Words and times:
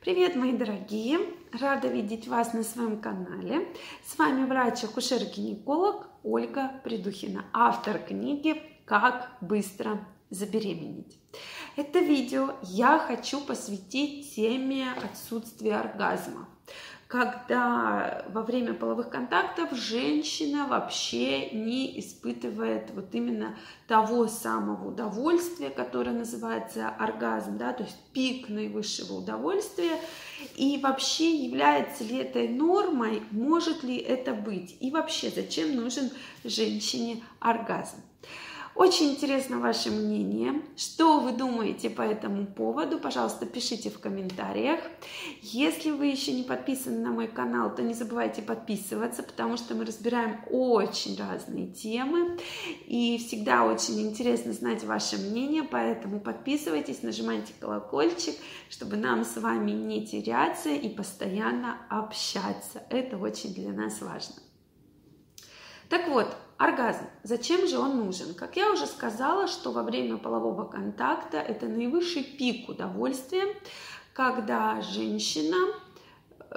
Привет, 0.00 0.34
мои 0.34 0.52
дорогие! 0.52 1.18
Рада 1.52 1.88
видеть 1.88 2.26
вас 2.26 2.54
на 2.54 2.62
своем 2.62 3.02
канале. 3.02 3.68
С 4.02 4.16
вами 4.16 4.46
врач-акушер-гинеколог 4.46 6.06
Ольга 6.22 6.80
Придухина, 6.82 7.44
автор 7.52 7.98
книги 7.98 8.62
«Как 8.86 9.36
быстро 9.42 10.02
забеременеть». 10.30 11.18
Это 11.76 11.98
видео 11.98 12.54
я 12.62 12.98
хочу 12.98 13.42
посвятить 13.42 14.34
теме 14.34 14.86
отсутствия 15.04 15.76
оргазма 15.76 16.48
когда 17.10 18.24
во 18.28 18.42
время 18.42 18.72
половых 18.72 19.10
контактов 19.10 19.72
женщина 19.72 20.68
вообще 20.68 21.50
не 21.50 21.98
испытывает 21.98 22.92
вот 22.94 23.12
именно 23.12 23.56
того 23.88 24.28
самого 24.28 24.90
удовольствия, 24.90 25.70
которое 25.70 26.12
называется 26.12 26.88
оргазм, 26.88 27.58
да, 27.58 27.72
то 27.72 27.82
есть 27.82 27.98
пик 28.12 28.48
наивысшего 28.48 29.14
удовольствия, 29.14 29.98
и 30.54 30.78
вообще 30.80 31.34
является 31.34 32.04
ли 32.04 32.18
это 32.18 32.48
нормой, 32.48 33.24
может 33.32 33.82
ли 33.82 33.96
это 33.96 34.32
быть, 34.32 34.76
и 34.78 34.92
вообще 34.92 35.30
зачем 35.30 35.74
нужен 35.74 36.10
женщине 36.44 37.24
оргазм. 37.40 37.96
Очень 38.80 39.10
интересно 39.10 39.58
ваше 39.58 39.90
мнение. 39.90 40.62
Что 40.74 41.20
вы 41.20 41.32
думаете 41.32 41.90
по 41.90 42.00
этому 42.00 42.46
поводу? 42.46 42.98
Пожалуйста, 42.98 43.44
пишите 43.44 43.90
в 43.90 44.00
комментариях. 44.00 44.80
Если 45.42 45.90
вы 45.90 46.06
еще 46.06 46.32
не 46.32 46.44
подписаны 46.44 46.98
на 47.00 47.10
мой 47.10 47.28
канал, 47.28 47.74
то 47.74 47.82
не 47.82 47.92
забывайте 47.92 48.40
подписываться, 48.40 49.22
потому 49.22 49.58
что 49.58 49.74
мы 49.74 49.84
разбираем 49.84 50.40
очень 50.48 51.14
разные 51.18 51.66
темы. 51.66 52.38
И 52.86 53.18
всегда 53.18 53.66
очень 53.66 54.00
интересно 54.00 54.54
знать 54.54 54.82
ваше 54.82 55.18
мнение, 55.18 55.62
поэтому 55.62 56.18
подписывайтесь, 56.18 57.02
нажимайте 57.02 57.52
колокольчик, 57.60 58.34
чтобы 58.70 58.96
нам 58.96 59.26
с 59.26 59.36
вами 59.36 59.72
не 59.72 60.06
теряться 60.06 60.70
и 60.70 60.88
постоянно 60.88 61.76
общаться. 61.90 62.82
Это 62.88 63.18
очень 63.18 63.52
для 63.52 63.72
нас 63.74 64.00
важно. 64.00 64.36
Так 65.90 66.08
вот, 66.08 66.34
оргазм. 66.60 67.06
Зачем 67.22 67.66
же 67.66 67.78
он 67.78 67.96
нужен? 67.96 68.34
Как 68.34 68.56
я 68.56 68.70
уже 68.70 68.86
сказала, 68.86 69.48
что 69.48 69.72
во 69.72 69.82
время 69.82 70.18
полового 70.18 70.64
контакта 70.64 71.38
это 71.38 71.66
наивысший 71.66 72.22
пик 72.22 72.68
удовольствия, 72.68 73.56
когда 74.12 74.82
женщина 74.82 75.56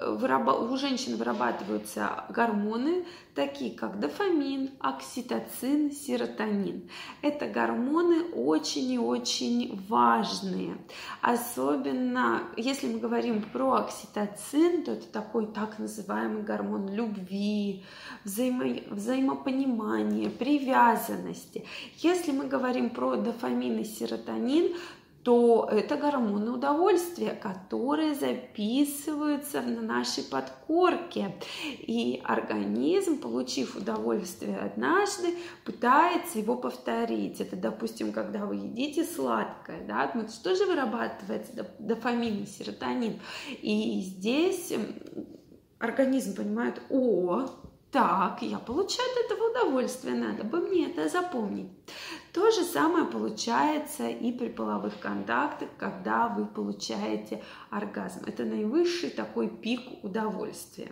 у 0.01 0.77
женщин 0.77 1.17
вырабатываются 1.17 2.25
гормоны, 2.29 3.05
такие 3.35 3.75
как 3.75 3.99
дофамин, 3.99 4.71
окситоцин, 4.79 5.91
серотонин. 5.91 6.89
Это 7.21 7.47
гормоны 7.47 8.23
очень 8.33 8.91
и 8.91 8.97
очень 8.97 9.79
важные. 9.87 10.77
Особенно, 11.21 12.41
если 12.57 12.91
мы 12.91 12.99
говорим 12.99 13.43
про 13.43 13.73
окситоцин, 13.73 14.83
то 14.83 14.93
это 14.93 15.07
такой 15.07 15.47
так 15.47 15.77
называемый 15.77 16.41
гормон 16.41 16.89
любви, 16.89 17.83
взаимо, 18.23 18.65
взаимопонимания, 18.89 20.29
привязанности. 20.29 21.65
Если 21.97 22.31
мы 22.31 22.47
говорим 22.47 22.89
про 22.89 23.15
дофамин 23.15 23.79
и 23.79 23.83
серотонин, 23.83 24.75
то 25.23 25.69
это 25.71 25.95
гормоны 25.95 26.51
удовольствия, 26.51 27.31
которые 27.31 28.13
записываются 28.13 29.61
на 29.61 29.81
нашей 29.81 30.23
подкорке. 30.23 31.35
И 31.63 32.21
организм, 32.25 33.19
получив 33.19 33.75
удовольствие 33.75 34.57
однажды, 34.57 35.35
пытается 35.65 36.39
его 36.39 36.55
повторить. 36.55 37.39
Это, 37.39 37.55
допустим, 37.55 38.11
когда 38.11 38.45
вы 38.45 38.55
едите 38.55 39.05
сладкое, 39.05 39.85
да, 39.87 40.11
что 40.29 40.55
же 40.55 40.65
вырабатывается? 40.65 41.67
Дофамин 41.79 42.43
и 42.43 42.45
серотонин. 42.45 43.19
И 43.61 44.01
здесь 44.01 44.73
организм 45.79 46.35
понимает, 46.35 46.81
о, 46.89 47.45
так, 47.91 48.41
я 48.41 48.57
получаю 48.57 49.07
от 49.11 49.31
этого 49.31 49.51
удовольствие, 49.51 50.15
надо 50.15 50.43
бы 50.43 50.61
мне 50.61 50.87
это 50.87 51.07
запомнить. 51.07 51.69
То 52.33 52.49
же 52.49 52.63
самое 52.63 53.05
получается 53.05 54.09
и 54.09 54.31
при 54.31 54.49
половых 54.49 54.99
контактах, 54.99 55.69
когда 55.77 56.27
вы 56.27 56.47
получаете 56.47 57.43
оргазм. 57.69 58.23
Это 58.25 58.43
наивысший 58.43 59.11
такой 59.11 59.47
пик 59.47 60.03
удовольствия. 60.03 60.91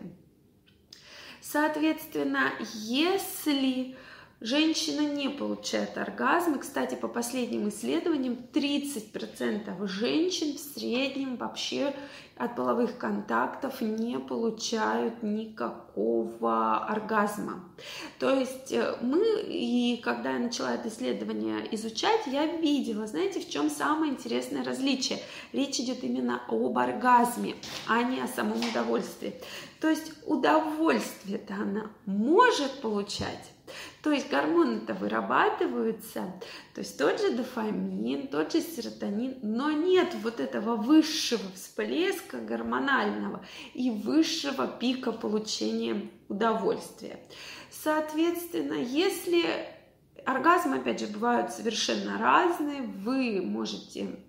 Соответственно, 1.41 2.51
если 2.73 3.97
женщина 4.41 5.01
не 5.01 5.29
получает 5.29 5.97
оргазм, 5.97 6.55
и, 6.55 6.59
кстати, 6.59 6.95
по 6.95 7.07
последним 7.07 7.69
исследованиям 7.69 8.37
30% 8.51 9.87
женщин 9.87 10.57
в 10.57 10.59
среднем 10.59 11.37
вообще 11.37 11.93
от 12.35 12.55
половых 12.55 12.97
контактов 12.97 13.81
не 13.81 14.17
получают 14.17 15.21
никакого 15.21 16.77
оргазма. 16.85 17.63
То 18.17 18.31
есть 18.31 18.71
э, 18.71 18.95
мы, 19.01 19.23
и 19.47 20.01
когда 20.03 20.31
я 20.31 20.39
начала 20.39 20.73
это 20.73 20.89
исследование 20.89 21.67
изучать, 21.75 22.21
я 22.25 22.45
видела, 22.45 23.05
знаете, 23.05 23.41
в 23.41 23.49
чем 23.49 23.69
самое 23.69 24.11
интересное 24.11 24.63
различие. 24.63 25.19
Речь 25.53 25.79
идет 25.79 26.03
именно 26.03 26.41
об 26.47 26.77
оргазме, 26.79 27.55
а 27.87 28.01
не 28.01 28.19
о 28.21 28.27
самом 28.27 28.57
удовольствии. 28.57 29.35
То 29.79 29.89
есть 29.89 30.11
удовольствие-то 30.25 31.53
она 31.53 31.91
может 32.07 32.81
получать, 32.81 33.51
то 34.03 34.11
есть 34.11 34.29
гормоны-то 34.29 34.93
вырабатываются, 34.93 36.33
то 36.73 36.81
есть 36.81 36.97
тот 36.97 37.19
же 37.19 37.31
дофамин, 37.31 38.27
тот 38.27 38.51
же 38.51 38.61
серотонин, 38.61 39.37
но 39.41 39.71
нет 39.71 40.15
вот 40.23 40.39
этого 40.39 40.75
высшего 40.75 41.51
всплеска 41.53 42.37
гормонального 42.37 43.45
и 43.73 43.91
высшего 43.91 44.67
пика 44.67 45.11
получения 45.11 46.09
удовольствия. 46.27 47.19
Соответственно, 47.69 48.73
если 48.73 49.65
оргазмы, 50.25 50.77
опять 50.77 50.99
же, 50.99 51.07
бывают 51.07 51.51
совершенно 51.51 52.17
разные, 52.17 52.81
вы 52.81 53.41
можете 53.41 54.19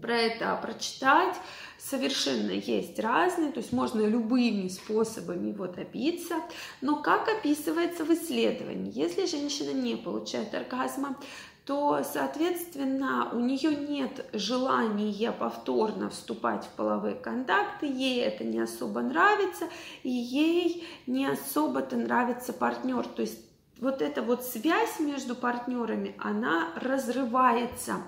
про 0.00 0.16
это 0.16 0.54
прочитать. 0.56 1.36
Совершенно 1.82 2.50
есть 2.50 2.98
разные, 2.98 3.52
то 3.52 3.58
есть 3.58 3.72
можно 3.72 4.02
любыми 4.02 4.68
способами 4.68 5.48
его 5.48 5.66
добиться. 5.66 6.36
Но 6.82 7.02
как 7.02 7.28
описывается 7.28 8.04
в 8.04 8.12
исследовании, 8.12 8.92
если 8.94 9.24
женщина 9.24 9.72
не 9.72 9.96
получает 9.96 10.54
оргазма, 10.54 11.16
то, 11.64 12.02
соответственно, 12.04 13.30
у 13.32 13.38
нее 13.38 13.74
нет 13.74 14.26
желания 14.32 15.32
повторно 15.32 16.10
вступать 16.10 16.64
в 16.64 16.70
половые 16.70 17.14
контакты, 17.14 17.86
ей 17.86 18.20
это 18.20 18.44
не 18.44 18.60
особо 18.60 19.00
нравится, 19.00 19.66
и 20.02 20.10
ей 20.10 20.86
не 21.06 21.26
особо-то 21.26 21.96
нравится 21.96 22.52
партнер. 22.52 23.06
То 23.06 23.22
есть 23.22 23.38
вот 23.78 24.02
эта 24.02 24.20
вот 24.20 24.44
связь 24.44 25.00
между 25.00 25.34
партнерами, 25.34 26.14
она 26.18 26.72
разрывается 26.76 28.02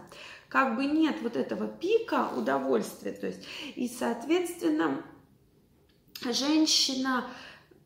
как 0.53 0.77
бы 0.77 0.85
нет 0.85 1.17
вот 1.23 1.35
этого 1.35 1.67
пика 1.67 2.29
удовольствия, 2.37 3.13
то 3.13 3.27
есть, 3.27 3.43
и, 3.75 3.89
соответственно, 3.89 5.03
женщина 6.31 7.25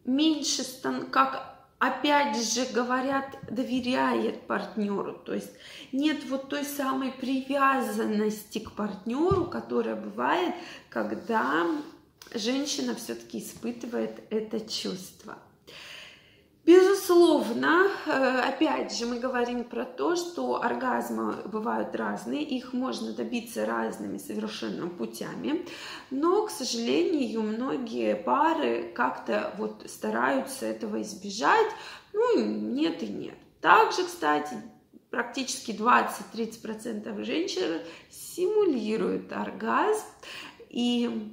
меньше, 0.04 0.64
как 1.12 1.60
опять 1.78 2.36
же 2.36 2.66
говорят, 2.74 3.38
доверяет 3.48 4.48
партнеру, 4.48 5.12
то 5.12 5.32
есть 5.32 5.52
нет 5.92 6.28
вот 6.28 6.48
той 6.48 6.64
самой 6.64 7.12
привязанности 7.12 8.58
к 8.58 8.72
партнеру, 8.72 9.44
которая 9.44 9.94
бывает, 9.94 10.52
когда 10.88 11.68
женщина 12.34 12.96
все-таки 12.96 13.38
испытывает 13.38 14.24
это 14.30 14.58
чувство. 14.58 15.38
Безусловно, 16.66 17.92
э, 18.06 18.40
опять 18.40 18.92
же, 18.92 19.06
мы 19.06 19.20
говорим 19.20 19.62
про 19.62 19.84
то, 19.84 20.16
что 20.16 20.60
оргазмы 20.60 21.36
бывают 21.44 21.94
разные, 21.94 22.42
их 22.42 22.72
можно 22.72 23.12
добиться 23.12 23.64
разными 23.64 24.18
совершенно 24.18 24.88
путями, 24.88 25.64
но, 26.10 26.44
к 26.44 26.50
сожалению, 26.50 27.42
многие 27.42 28.16
пары 28.16 28.92
как-то 28.96 29.54
вот 29.58 29.84
стараются 29.88 30.66
этого 30.66 31.00
избежать, 31.02 31.70
ну, 32.12 32.40
нет 32.44 33.00
и 33.00 33.06
нет. 33.06 33.38
Также, 33.60 34.02
кстати, 34.02 34.56
практически 35.08 35.70
20-30% 35.70 37.22
женщин 37.22 37.80
симулируют 38.10 39.32
оргазм, 39.32 40.04
и 40.68 41.32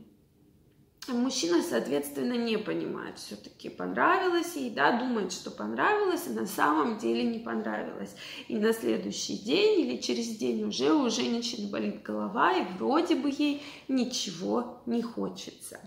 мужчина, 1.11 1.61
соответственно, 1.61 2.33
не 2.33 2.57
понимает, 2.57 3.19
все-таки 3.19 3.69
понравилось 3.69 4.55
ей, 4.55 4.69
да, 4.69 4.99
думает, 4.99 5.33
что 5.33 5.51
понравилось, 5.51 6.23
а 6.27 6.31
на 6.31 6.47
самом 6.47 6.97
деле 6.97 7.23
не 7.23 7.39
понравилось. 7.39 8.15
И 8.47 8.57
на 8.57 8.71
следующий 8.73 9.37
день 9.37 9.81
или 9.81 9.97
через 9.97 10.27
день 10.37 10.63
уже 10.63 10.93
у 10.93 11.09
женщины 11.09 11.69
болит 11.69 12.03
голова, 12.03 12.53
и 12.53 12.65
вроде 12.77 13.15
бы 13.15 13.29
ей 13.29 13.61
ничего 13.87 14.81
не 14.85 15.01
хочется. 15.01 15.79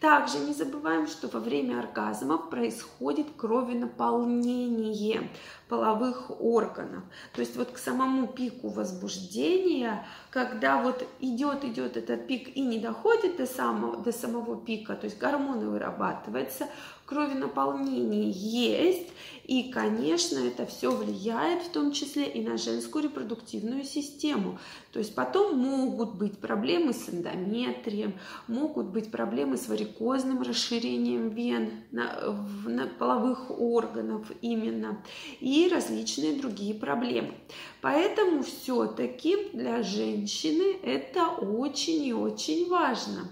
Также 0.00 0.38
не 0.38 0.52
забываем, 0.52 1.06
что 1.06 1.28
во 1.28 1.40
время 1.40 1.78
оргазма 1.78 2.36
происходит 2.36 3.26
кровенаполнение 3.36 5.30
половых 5.68 6.30
органов. 6.42 7.04
То 7.32 7.40
есть 7.40 7.56
вот 7.56 7.70
к 7.70 7.78
самому 7.78 8.26
пику 8.26 8.68
возбуждения, 8.68 10.06
когда 10.30 10.82
вот 10.82 11.06
идет, 11.20 11.64
идет 11.64 11.96
этот 11.96 12.26
пик 12.26 12.54
и 12.54 12.60
не 12.60 12.78
доходит 12.78 13.36
до 13.36 13.46
самого, 13.46 13.96
до 13.96 14.12
самого 14.12 14.53
пика, 14.56 14.94
то 14.94 15.04
есть 15.04 15.18
гормоны 15.18 15.68
вырабатываются, 15.68 16.68
кровенаполнение 17.06 18.30
есть, 18.30 19.12
и, 19.44 19.70
конечно, 19.70 20.38
это 20.38 20.66
все 20.66 20.90
влияет 20.90 21.62
в 21.62 21.70
том 21.70 21.92
числе 21.92 22.26
и 22.26 22.42
на 22.42 22.56
женскую 22.56 23.04
репродуктивную 23.04 23.84
систему. 23.84 24.58
То 24.92 24.98
есть 25.00 25.14
потом 25.14 25.58
могут 25.58 26.14
быть 26.14 26.38
проблемы 26.38 26.92
с 26.92 27.08
эндометрием, 27.08 28.14
могут 28.48 28.86
быть 28.86 29.10
проблемы 29.10 29.56
с 29.56 29.68
варикозным 29.68 30.42
расширением 30.42 31.30
вен 31.30 31.70
на, 31.90 32.34
на 32.64 32.86
половых 32.86 33.50
органов 33.50 34.26
именно, 34.40 35.02
и 35.40 35.68
различные 35.68 36.40
другие 36.40 36.74
проблемы. 36.74 37.34
Поэтому 37.80 38.42
все-таки 38.42 39.50
для 39.52 39.82
женщины 39.82 40.76
это 40.82 41.28
очень 41.28 42.04
и 42.04 42.14
очень 42.14 42.68
важно. 42.68 43.28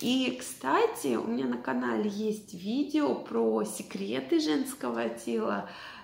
И, 0.00 0.36
кстати, 0.38 1.16
у 1.16 1.26
меня 1.26 1.46
на 1.46 1.56
канале 1.58 2.08
есть 2.08 2.54
видео 2.54 3.14
про 3.16 3.64
секреты 3.64 4.38
женского 4.38 5.08
тела, 5.08 5.47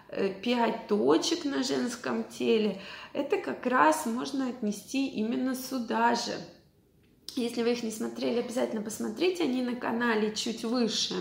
э, 0.08 0.34
пять 0.42 0.86
точек 0.86 1.44
на 1.44 1.62
женском 1.62 2.24
теле. 2.24 2.80
Это 3.12 3.38
как 3.38 3.66
раз 3.66 4.06
можно 4.06 4.48
отнести 4.48 5.08
именно 5.08 5.54
сюда 5.54 6.14
же. 6.14 6.32
Если 7.36 7.62
вы 7.62 7.72
их 7.72 7.82
не 7.82 7.90
смотрели, 7.90 8.40
обязательно 8.40 8.82
посмотрите, 8.82 9.44
они 9.44 9.62
на 9.62 9.74
канале 9.74 10.34
чуть 10.34 10.64
выше. 10.64 11.14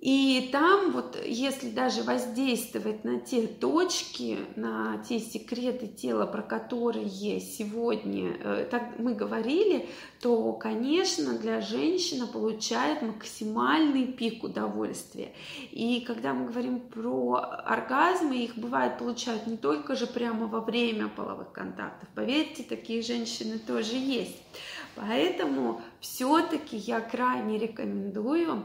И 0.00 0.50
там 0.52 0.92
вот, 0.92 1.18
если 1.26 1.70
даже 1.70 2.04
воздействовать 2.04 3.02
на 3.02 3.18
те 3.18 3.48
точки, 3.48 4.38
на 4.54 4.98
те 4.98 5.18
секреты 5.18 5.88
тела, 5.88 6.24
про 6.24 6.42
которые 6.42 7.40
сегодня 7.40 8.36
э, 8.40 8.68
так 8.70 8.98
мы 8.98 9.14
говорили, 9.14 9.88
то, 10.20 10.52
конечно, 10.52 11.36
для 11.36 11.60
женщины 11.60 12.28
получает 12.28 13.02
максимальный 13.02 14.06
пик 14.06 14.44
удовольствия. 14.44 15.32
И 15.72 16.04
когда 16.06 16.32
мы 16.32 16.46
говорим 16.46 16.78
про 16.78 17.40
оргазмы, 17.64 18.36
их 18.36 18.56
бывает 18.56 18.98
получают 18.98 19.48
не 19.48 19.56
только 19.56 19.96
же 19.96 20.06
прямо 20.06 20.46
во 20.46 20.60
время 20.60 21.08
половых 21.08 21.50
контактов. 21.50 22.08
Поверьте, 22.14 22.62
такие 22.62 23.02
женщины 23.02 23.58
тоже 23.58 23.96
есть. 23.96 24.36
Поэтому 24.94 25.80
все-таки 26.00 26.76
я 26.76 27.00
крайне 27.00 27.58
рекомендую 27.58 28.64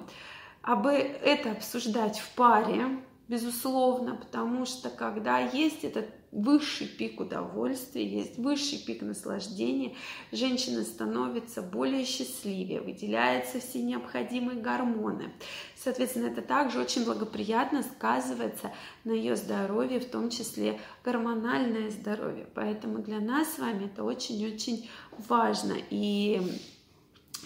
об 0.63 0.87
это 0.87 1.51
обсуждать 1.51 2.19
в 2.19 2.33
паре, 2.35 3.03
безусловно, 3.27 4.15
потому 4.15 4.65
что 4.65 4.89
когда 4.89 5.39
есть 5.39 5.83
этот 5.83 6.05
высший 6.31 6.87
пик 6.87 7.19
удовольствия, 7.19 8.07
есть 8.07 8.37
высший 8.37 8.79
пик 8.79 9.01
наслаждения, 9.01 9.93
женщина 10.31 10.83
становится 10.83 11.61
более 11.61 12.05
счастливее, 12.05 12.81
выделяются 12.81 13.59
все 13.59 13.83
необходимые 13.83 14.59
гормоны. 14.59 15.33
Соответственно, 15.75 16.27
это 16.27 16.41
также 16.41 16.79
очень 16.79 17.05
благоприятно 17.05 17.83
сказывается 17.83 18.71
на 19.03 19.11
ее 19.11 19.35
здоровье, 19.35 19.99
в 19.99 20.09
том 20.09 20.29
числе 20.29 20.79
гормональное 21.03 21.91
здоровье. 21.91 22.47
Поэтому 22.55 22.99
для 22.99 23.19
нас 23.19 23.53
с 23.53 23.59
вами 23.59 23.85
это 23.85 24.03
очень-очень 24.03 24.89
важно. 25.27 25.75
И 25.89 26.41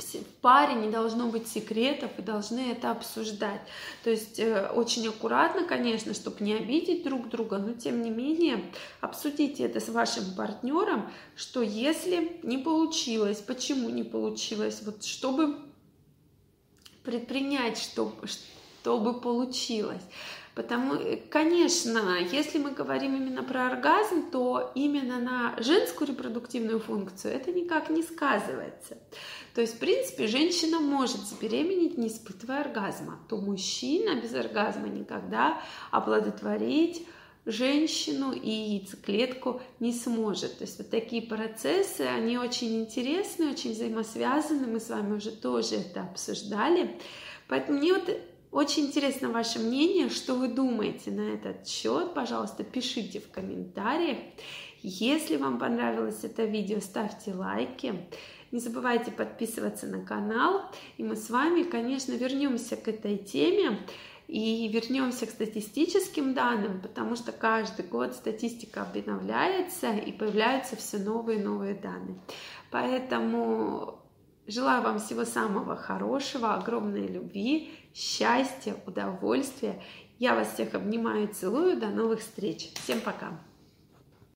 в 0.01 0.41
паре 0.41 0.75
не 0.75 0.89
должно 0.89 1.27
быть 1.27 1.47
секретов 1.47 2.11
и 2.17 2.21
должны 2.21 2.71
это 2.71 2.91
обсуждать. 2.91 3.61
То 4.03 4.09
есть 4.09 4.39
э, 4.39 4.69
очень 4.69 5.07
аккуратно, 5.07 5.65
конечно, 5.65 6.13
чтобы 6.13 6.43
не 6.43 6.53
обидеть 6.53 7.03
друг 7.03 7.29
друга, 7.29 7.57
но 7.57 7.73
тем 7.73 8.01
не 8.01 8.09
менее 8.09 8.63
обсудите 9.01 9.63
это 9.63 9.79
с 9.79 9.89
вашим 9.89 10.35
партнером, 10.35 11.09
что 11.35 11.61
если 11.61 12.39
не 12.43 12.57
получилось, 12.57 13.39
почему 13.39 13.89
не 13.89 14.03
получилось, 14.03 14.81
вот 14.83 15.03
чтобы 15.03 15.57
предпринять, 17.03 17.77
чтобы, 17.77 18.27
чтобы 18.81 19.19
получилось. 19.19 20.03
Потому, 20.57 20.95
э, 20.95 21.17
конечно, 21.17 22.17
если 22.31 22.57
мы 22.57 22.71
говорим 22.71 23.15
именно 23.15 23.43
про 23.43 23.67
оргазм, 23.67 24.31
то 24.31 24.71
именно 24.73 25.19
на 25.19 25.55
женскую 25.61 26.07
репродуктивную 26.07 26.79
функцию 26.79 27.35
это 27.35 27.51
никак 27.51 27.91
не 27.91 28.01
сказывается. 28.01 28.97
То 29.53 29.61
есть, 29.61 29.75
в 29.75 29.77
принципе, 29.77 30.25
женщина 30.25 30.79
может 30.79 31.21
забеременеть, 31.21 31.99
не 31.99 32.07
испытывая 32.07 32.61
оргазма, 32.61 33.19
то 33.29 33.37
мужчина 33.37 34.19
без 34.19 34.33
оргазма 34.33 34.87
никогда 34.87 35.61
оплодотворить 35.91 37.05
женщину 37.45 38.31
и 38.31 38.49
яйцеклетку 38.49 39.61
не 39.79 39.93
сможет. 39.93 40.57
То 40.57 40.63
есть 40.63 40.79
вот 40.79 40.89
такие 40.89 41.21
процессы, 41.21 42.01
они 42.01 42.39
очень 42.39 42.81
интересны, 42.81 43.51
очень 43.51 43.73
взаимосвязаны, 43.73 44.65
мы 44.65 44.79
с 44.79 44.89
вами 44.89 45.17
уже 45.17 45.29
тоже 45.29 45.75
это 45.75 46.01
обсуждали. 46.01 46.99
Поэтому 47.47 47.77
мне 47.77 47.93
вот 47.93 48.09
очень 48.51 48.85
интересно 48.87 49.29
ваше 49.29 49.59
мнение, 49.59 50.09
что 50.09 50.35
вы 50.35 50.47
думаете 50.47 51.11
на 51.11 51.33
этот 51.33 51.67
счет. 51.67 52.13
Пожалуйста, 52.13 52.63
пишите 52.63 53.19
в 53.19 53.29
комментариях. 53.29 54.17
Если 54.81 55.37
вам 55.37 55.59
понравилось 55.59 56.23
это 56.23 56.45
видео, 56.45 56.79
ставьте 56.79 57.33
лайки. 57.33 57.95
Не 58.51 58.59
забывайте 58.59 59.11
подписываться 59.11 59.87
на 59.87 60.05
канал. 60.05 60.61
И 60.97 61.03
мы 61.03 61.15
с 61.15 61.29
вами, 61.29 61.63
конечно, 61.63 62.13
вернемся 62.13 62.77
к 62.77 62.87
этой 62.87 63.17
теме 63.17 63.79
и 64.27 64.67
вернемся 64.69 65.25
к 65.25 65.29
статистическим 65.29 66.33
данным, 66.33 66.81
потому 66.81 67.15
что 67.15 67.31
каждый 67.31 67.85
год 67.85 68.13
статистика 68.13 68.83
обновляется 68.83 69.91
и 69.91 70.11
появляются 70.11 70.75
все 70.75 70.97
новые 70.97 71.39
и 71.39 71.43
новые 71.43 71.75
данные. 71.75 72.19
Поэтому 72.71 73.99
желаю 74.47 74.81
вам 74.81 74.99
всего 74.99 75.25
самого 75.25 75.75
хорошего, 75.75 76.55
огромной 76.55 77.07
любви 77.07 77.71
счастья, 77.93 78.75
удовольствия. 78.85 79.81
Я 80.19 80.35
вас 80.35 80.53
всех 80.53 80.73
обнимаю, 80.73 81.27
целую. 81.27 81.79
До 81.79 81.87
новых 81.87 82.21
встреч. 82.21 82.71
Всем 82.75 83.01
пока. 83.01 83.39